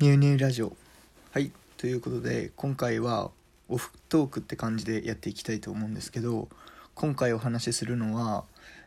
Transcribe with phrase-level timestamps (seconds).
[0.00, 0.76] ニューニューラジオ。
[1.30, 1.52] はい。
[1.76, 3.30] ということで今回は
[3.68, 6.48] オフトークって感じでやっていきたいと思うんですけど
[6.96, 8.42] 今回お話しするのは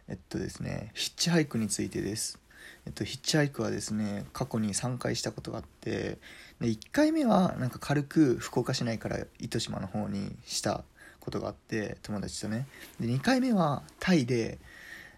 [0.09, 2.39] えっとですねヒッチハイクについてです。
[2.85, 6.17] えっとヒッチハイクはですね過去に3回したことがあって
[6.59, 10.83] で1回目はなんか軽く福岡市内から糸島の方にした
[11.21, 12.67] ことがあって友達とね。
[12.99, 14.59] で2回目はタイで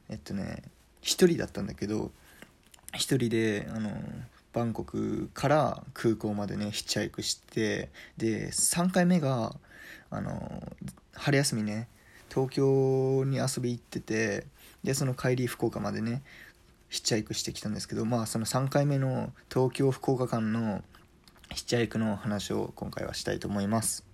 [0.08, 0.62] えっとね
[1.02, 2.12] 1人だったんだけど
[2.94, 3.90] 1人であの
[4.54, 9.56] バンコクから空港までねヒッチハイクしてで3回目が
[10.10, 10.64] あの
[11.14, 11.88] 春休みね
[12.30, 14.46] 東京に遊び行ってて
[14.84, 16.24] でその帰り福岡までね
[16.90, 20.82] ヒッチハイクしてきたんですけどまあその3回目の東京福岡間の
[21.54, 24.09] ヒッチハイクの話を今回はしたいと思います。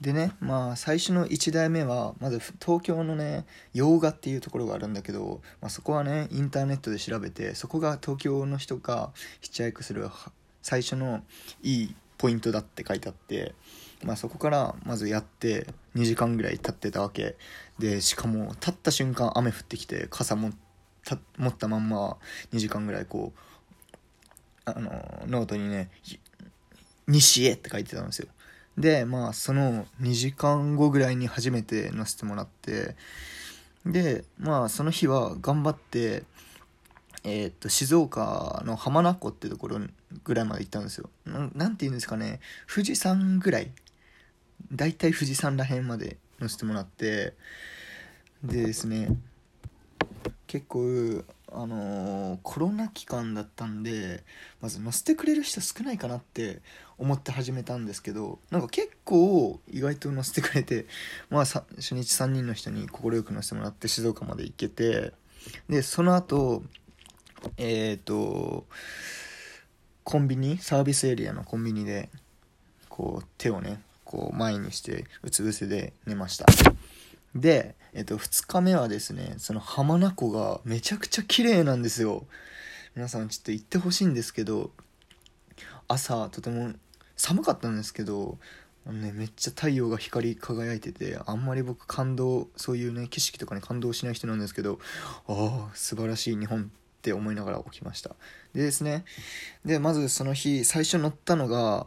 [0.00, 9.10] でねまあ最初の1台目はまず東京のね用賀っていうところがあるんだけど、まあ、そこはねインターネットで調べてそこが東京の人が
[9.40, 10.08] ヒッチハイクする
[10.60, 11.22] 最初の
[11.62, 13.54] いいポイントだって書いてあって
[14.04, 17.36] まあ、そこからまずやって2時間ぐらい経ってたわけ。
[17.78, 20.50] でしかも立った瞬間雨降ってきて傘も
[21.38, 22.16] 持ったまんま
[22.52, 23.38] 2時間ぐらいこう
[24.64, 24.90] あの
[25.26, 25.90] ノートにね
[27.08, 28.28] 「西へ」って書いてたんですよ。
[28.78, 32.96] でまあその2時間後ぐらいに初めて乗せてもらって
[33.84, 36.24] でまあその日は頑張って
[37.24, 39.78] えー、っと静岡の浜名湖ってところ
[40.24, 41.08] ぐらいまで行ったんですよ。
[41.24, 42.40] 何て言うんですかね。
[42.72, 43.70] 富士山ぐらい。
[44.72, 47.34] 大体富士山らへんまで乗せてもらって
[48.42, 49.08] でですね
[50.46, 54.24] 結構あのー、コロナ期間だったんで
[54.60, 56.60] まず乗せてくれる人少ないかなって
[56.98, 60.86] 思って始めたんですけどなんか結構意外と乗せてくれて
[61.30, 65.12] まあ初日3人の人に快く乗せてもらって静岡まで行けて
[65.68, 66.62] でその後
[67.56, 68.66] えっ、ー、と
[70.04, 72.08] コンビニサービスエリアのコンビニで
[72.88, 76.46] こう手をねこう前にしてうつ伏せで寝ました。
[77.34, 82.26] で、えっと、2日目はですねその浜名湖がめちゃくちゃ綺麗なんですよ。
[82.94, 84.70] 皆さんちょっと行ってほしいんですけど
[85.88, 86.72] 朝とても
[87.16, 88.38] 寒かったんですけど
[88.84, 94.80] ね、めっちゃ太陽が光り輝いててあんまり僕感動そういうね景色とかに感動しない人なんですけど
[95.28, 96.66] ああ素晴らしい日本っ
[97.00, 98.10] て思いながら起きました。
[98.54, 99.04] でですね
[99.64, 101.86] でまずその日最初乗ったのが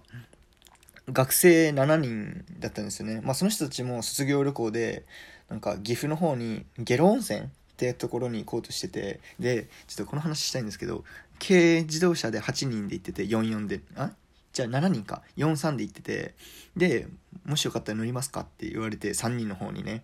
[1.12, 3.22] 学生7人だったんですよね。
[3.22, 5.06] まあその人たちも卒業旅行で
[5.50, 7.44] なんか岐阜の方に下呂温泉っ
[7.78, 11.04] てところに行こうとしててでちょっとこの話したいんですけど
[11.40, 13.82] 軽自動車で8人で行ってて44で。
[13.96, 14.12] あ？
[14.54, 15.22] じゃあ7人か。
[15.36, 16.34] 43で行ってて
[16.78, 17.08] で
[17.46, 20.02] もしよかったら乗りますかって言われて3人の方にね。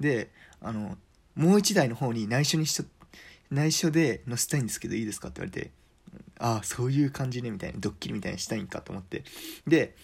[0.00, 0.28] で
[0.60, 0.98] あの
[1.36, 2.84] もう1台の方に内緒にし
[3.50, 5.70] 内緒で乗せたいんですけどいいですかって言われて
[6.40, 9.22] ああそういう感じねみたいなドッキリみたいにしたいんかと思って。
[9.68, 9.94] で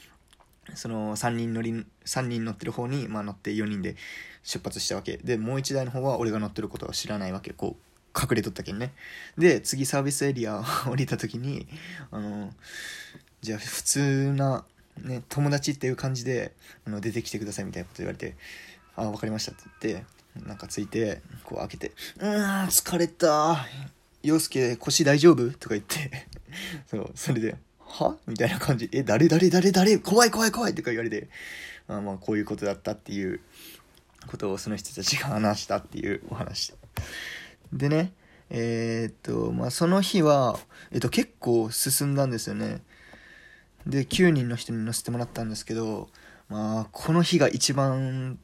[0.74, 3.96] その3人乗り3人乗ってる方に、まあ、乗って4人で
[4.42, 5.18] 出発したわけ。
[5.18, 7.52] でもう1台の方は俺が乗ってることは知らないわけ。
[7.52, 8.92] こう隠れとったけんね。
[9.36, 11.68] で次サービスエリア 降りた時に
[12.10, 12.52] あの
[13.40, 14.64] じゃあ普通な、
[14.98, 16.54] ね、友達っていう感じで
[16.84, 18.36] あの出てきてくださいみたいなこと言われて
[18.96, 23.66] 「あ分かりました」って言ってなんかついてこう開けて「うーん疲れた。
[24.22, 26.26] 陽介腰大丈夫?」とか言って
[26.86, 27.56] そうそれで
[27.88, 28.16] は？
[28.26, 28.88] みたいな感じ。
[28.92, 29.98] え、誰誰誰誰？
[29.98, 31.28] 怖い怖い怖いとか言われて、
[31.88, 33.40] あまあこういうことだったっていう
[34.26, 36.74] ことをその人たちが話したっていうお話。
[37.72, 38.12] でね、
[38.50, 40.58] えー、っと、まあその日は、
[40.92, 42.82] えっと結構進んだんですよね。
[43.86, 46.08] で、9人の人に乗せてもらったんですけど、
[46.48, 48.38] まあこの日が一番、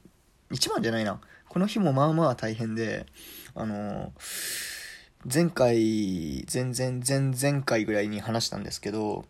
[0.51, 1.21] 一番じゃないな。
[1.49, 3.07] この日もまあまあ大変で、
[3.55, 4.13] あの
[5.33, 9.25] 前回、前々前々回ぐらいに話したんですけど、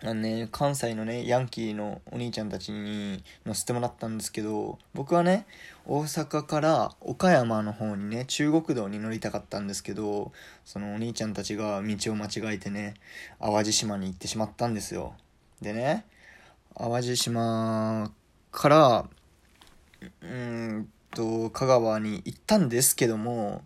[0.00, 5.44] あのね、関西のね、ヤンキーのお兄ちゃんたちに乗せてもらったんですけど、僕はね、
[5.86, 10.30] 大阪から岡山の方にね、中国道に乗りたかったんですけど、
[10.64, 12.94] そのお兄ちゃんたちが道を間違えてね、
[13.40, 15.14] 淡路島に行ってしまったんですよ。
[15.60, 16.06] でね、
[16.76, 18.12] 淡路島
[18.52, 19.08] から、
[20.22, 23.64] うんと、香川に行ったんですけども、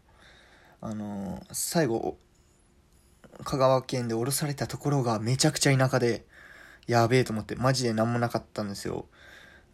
[0.81, 2.17] あの、最後、
[3.45, 6.25] 香川県で降ろされたところがめちゃくちゃ田舎で、
[6.87, 9.07] やべえと思って、マジで何もなかったんですよ。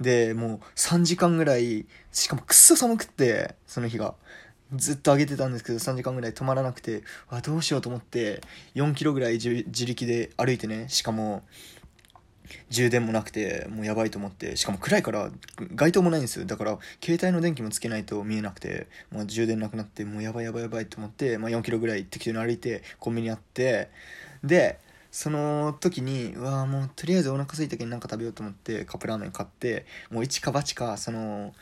[0.00, 4.14] で、もう3時間ぐらい、しかもくっそ寒くって、その日が。
[4.76, 8.42] ずっと上げてたんですけど、3時間ぐらい止まらなくて、あ、どうしようと思って、
[8.74, 11.42] 4キロぐらい自力で歩いてね、しかも、
[12.70, 15.30] 充電もなくてもうやばいと思ってしかも暗いから
[15.74, 23.90] 街灯もないんですよだから携帯の電気もつけないと見えなくてもう充電なくなってもうやばいやばいやばいと思って、まあ、4キロぐらい適当に歩いてコンビニあって
[24.42, 24.78] で
[25.10, 31.54] その時にうわもうとりあえずお腹空いたけどなんか食べようと思ってカップラーメン買ってもう一か八かその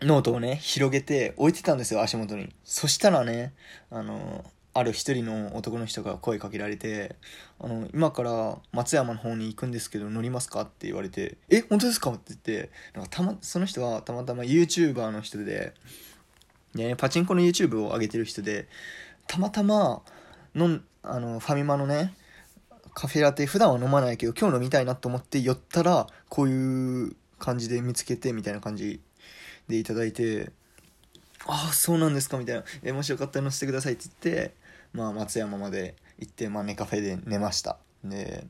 [0.00, 3.52] ノートをね広げて置いてたんですよ足元にそしたらね
[3.90, 4.44] あの
[4.76, 7.14] ある一人の男の人が声かけられて
[7.60, 15.74] 「あの今から松山の方に行くんですけど乗りますか?」って言われて「え本当ですか?」って言ってなんかたまその人はたまたま YouTuber の人で
[16.74, 18.66] でパチンコの YouTube を上げてる人で
[19.28, 20.02] たまたま
[20.54, 22.14] のあのファミマのね
[22.94, 29.00] カフェラテ普段は飲まないけど今日飲みたいなと思って寄ったらこういう感じで見つけてみたいな感じ
[29.68, 30.50] でいただいて
[31.46, 32.64] ああそうなんですかみたいな。
[32.82, 34.64] えもしよかったら乗せてくださいって言って
[34.94, 37.78] まあ、松山まで行って、まあ、ネカフェで寝ました。
[38.04, 38.46] で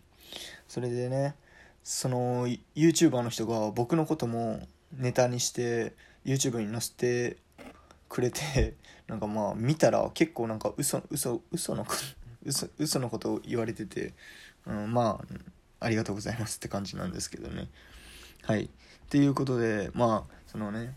[0.68, 1.34] それでね
[1.82, 2.46] その
[2.76, 4.60] YouTuber の人が僕のことも
[4.92, 7.38] ネタにして YouTube に載せて
[8.08, 8.74] くれて
[9.06, 11.86] なんかまあ見たら結構なんか嘘嘘嘘の
[12.44, 14.12] 嘘嘘のことを言われてて、
[14.66, 15.24] うん、ま
[15.80, 17.68] あありがとうございますって感じなんですけどね
[18.42, 18.68] はいっ
[19.08, 20.94] ていうことでまあそのね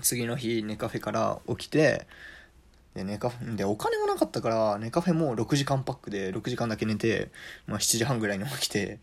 [0.00, 2.06] 次の日ネカフェから起きて
[2.94, 7.30] で、寝カフェ、で、お金もなかったから、寝カフェも6時間パックで6時間だけ寝て、
[7.66, 8.98] まあ7時半ぐらいに起きて、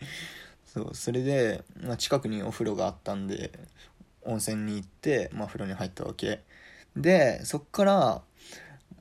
[0.66, 3.52] そう、それで、まあ近くにお風呂があったんで、
[4.24, 6.44] 温泉に行って、まあ風呂に入ったわけ。
[6.96, 8.22] で、そっから、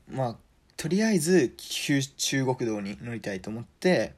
[0.08, 0.37] まあ、
[0.76, 2.00] とりあえず、中
[2.44, 4.14] 国道に乗りたいと思って、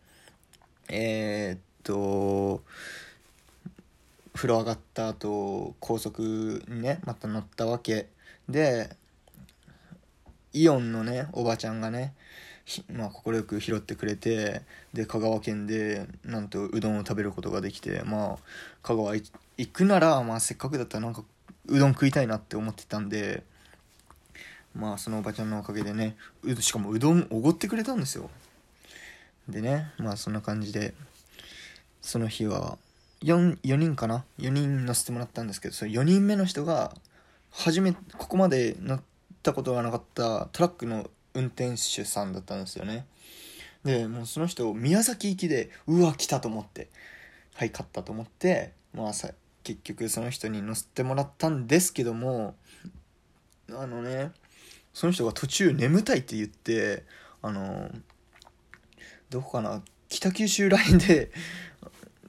[0.89, 2.63] えー、っと、
[4.35, 8.09] 風呂上がった後、高速にね、また乗ったわけ。
[8.49, 8.97] で、
[10.53, 12.15] イオンのねおばちゃんがね
[12.93, 14.63] まあ快く拾ってくれて
[14.93, 18.39] で香川県でなんとうどんを食べることができてまあ
[18.83, 19.33] 香川行
[19.73, 21.25] くなら、まあ、せっかくだったらなんか
[21.67, 23.43] うどん食いたいなって思ってたんで
[24.75, 26.17] まあそのおばちゃんのおかげでね
[26.61, 28.31] しかもうどんおごってくれたんですよ。
[29.49, 30.95] でねまあそんな感じで
[32.01, 32.79] その日は
[33.23, 36.95] 4, 4人かな？4人乗せてもらったんですけどその4人目の人が
[37.51, 39.01] 初めここまで乗っ
[39.43, 43.07] たことがなかったトラックの運転手さんだったんですよね。
[43.85, 46.89] でもうその人宮崎行きでうわ来たと思って
[47.55, 49.31] はい勝ったと思ってまあさ
[49.63, 52.55] 結局その人に乗せてもらったんですけども
[53.71, 54.33] あのね
[54.93, 57.05] その人が途中眠たいって言って
[57.43, 57.91] あの
[59.31, 61.31] どこかな北九州ラインで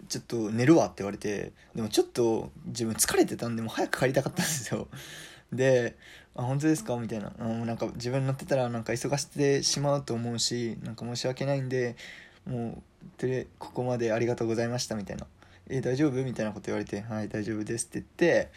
[0.07, 4.87] ちょっと寝るわって言われてでもちょっと自分疲れてたんでもう早く帰りたかったんですよ
[5.51, 5.95] で
[6.35, 11.95] 「あ本当ですか?」みたいなもうなんか自分乗ってたらなんか忙してしまうと思うしなんか申し訳ないんで
[12.45, 15.25] もうテレここまでありがとうございましたみたいな
[15.69, 18.05] 「え大丈夫?」みたいなこと言われて「はい大丈夫です」って言っ
[18.45, 18.51] て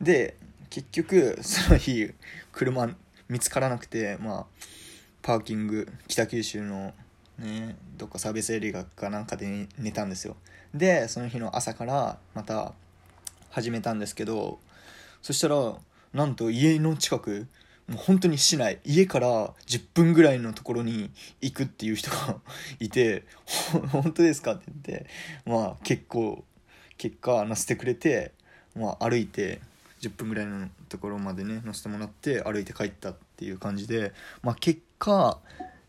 [0.00, 0.36] で
[0.70, 2.12] 結局その日
[2.52, 2.94] 車
[3.28, 4.46] 見つからなくてまあ
[5.22, 6.92] パーキング北九州の
[7.38, 10.36] ねどっかサービスエリアかなんかで寝たんですよ
[10.74, 12.72] でその日の朝からまた
[13.50, 14.58] 始めたんですけど
[15.22, 15.74] そしたら
[16.12, 17.46] なんと家の近く
[17.88, 21.10] もう本当に市内家から10分ぐらいのところに
[21.40, 22.36] 行くっていう人が
[22.80, 23.24] いて
[23.90, 25.06] 「本当ですか?」って言って
[25.46, 26.44] まあ結構
[26.98, 28.32] 結果乗せてくれて、
[28.74, 29.60] まあ、歩いて
[30.00, 34.12] 10分ぐらいのところまでね乗せてもらって歩いて帰ったっていう感じで、
[34.42, 35.38] まあ、結果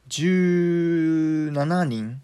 [0.09, 2.21] 17人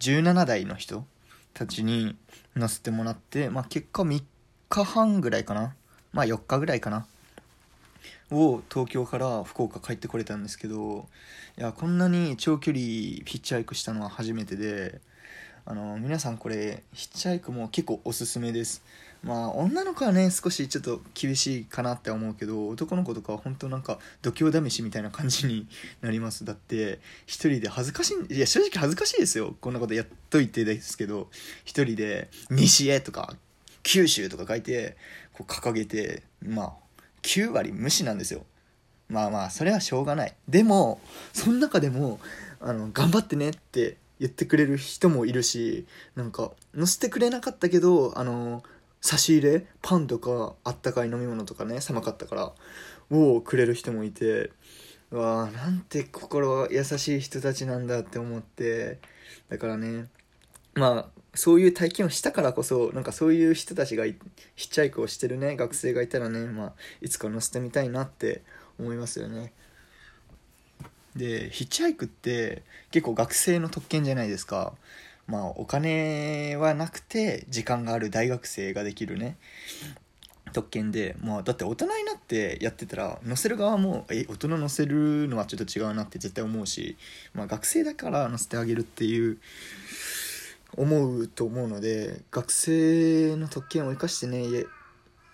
[0.00, 1.04] 17台の人
[1.52, 2.16] たちに
[2.56, 4.22] 乗せてもらって、まあ、結果3
[4.68, 5.74] 日半ぐらいかな
[6.12, 7.06] まあ4日ぐらいかな
[8.30, 11.06] を東京から福岡帰ってこれたんですけど
[11.58, 15.00] いやこんなに長距離ヒッチハイクしたのは初めてで
[15.66, 18.82] あの皆さんこれヒッチハイクも結構おすすめです。
[19.24, 25.66] まあ女の子はね少しちょっと厳しいかなって思うけど男の子とかは本当なんか度胸試しみたいな感じに
[26.02, 26.44] なります。
[26.44, 29.56] だって一人で恥ずかしいいや正直恥ずかしいですよ。
[29.60, 31.28] こんなことやっといてですけど
[31.64, 33.34] 一人で「西へ」とか
[33.82, 34.96] 「九州」とか書いて
[35.32, 36.72] こう掲げてまあ
[37.22, 38.44] 9割無視なんですよ。
[39.08, 40.34] まあまあそれはしょうがない。
[40.48, 41.00] でも
[41.32, 42.20] その中でも
[42.60, 48.62] あの頑張ってねって言ってくれる人もいるしなんか乗せてくれなかったけどあの
[49.04, 52.52] 差し入れパンとかあったかい飲み物とかね寒かったから
[53.10, 54.50] をくれる人もいて
[55.10, 59.00] わーなんて心優しい人たちなんだって思って
[59.50, 60.06] だからね
[60.72, 64.14] まあそういう体験をしたからこそなんかそういう人たちがヒ
[64.56, 68.40] ッチハイクをしてるね学生がいたらね、まあ、いつか乗せてみたいなって
[68.80, 69.52] 思いますよね。
[71.14, 74.72] でヒッチハイクって結構学生の特権じゃないですか。
[75.26, 79.36] まあお金はなくて時間がある大学生ができるね
[80.52, 86.96] 特権で、まあ、だって大人になってやってたら乗せる側もえ大人乗せるのはちょっと違うなって絶対思うし、
[87.34, 89.38] まあ、学生だから乗せてあげるっていう
[90.76, 94.44] 思うと思うので学生の特権を生かしてね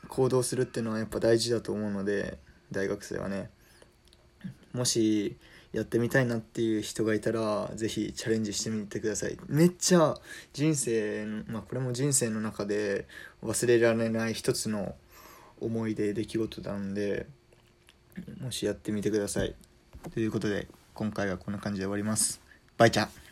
[0.08, 2.38] 行動するっていうのはやっぱ大事だと思うので
[2.72, 3.50] 大学生はね。
[4.72, 5.36] もし
[5.72, 9.38] やってみたいなっていう人がいたら是非チャレンジしてみてください。
[9.46, 10.16] めっちゃ
[10.52, 13.06] 人生まあこれも人生の中で
[13.44, 14.94] 忘れられない一つの
[15.60, 17.26] 思い出出来事なので
[18.40, 19.54] もしやってみてください。
[20.12, 22.40] ということで今回はこんな感じで終わります。
[22.76, 23.29] バイチャ